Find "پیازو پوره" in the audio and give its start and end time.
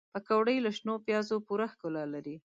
1.07-1.67